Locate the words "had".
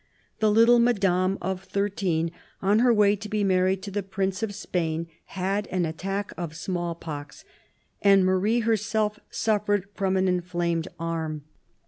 5.25-5.67